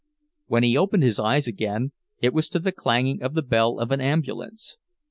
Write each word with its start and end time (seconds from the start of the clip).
When 0.47 0.63
he 0.63 0.75
opened 0.75 1.03
his 1.03 1.19
eyes 1.19 1.45
again 1.45 1.91
it 2.23 2.33
was 2.33 2.49
to 2.49 2.57
the 2.57 2.71
clanging 2.71 3.21
of 3.21 3.35
the 3.35 3.43
bell 3.43 3.77
of 3.77 3.91
an 3.91 4.01
ambulance. 4.01 4.77